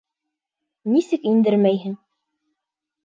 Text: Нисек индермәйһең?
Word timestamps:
Нисек 0.95 1.29
индермәйһең? 1.33 1.95